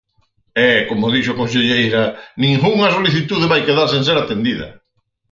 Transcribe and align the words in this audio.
E, 0.69 0.71
como 0.89 1.13
dixo 1.15 1.31
a 1.33 1.39
conselleira, 1.41 2.03
ningunha 2.43 2.93
solicitude 2.97 3.51
vai 3.51 3.61
quedar 3.67 3.87
sen 3.89 4.01
ser 4.07 4.17
atendida. 4.19 4.67